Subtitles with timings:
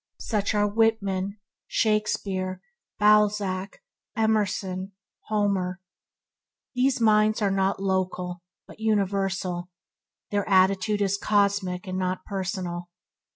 [0.19, 2.59] Such are Whitman, Shakespeare,
[2.97, 3.83] Balzac,
[4.15, 4.93] Emerson,
[5.27, 5.79] Homer.
[6.73, 9.69] These minds are not local, but universal.
[10.31, 12.89] Their attitude is cosmic and not personal.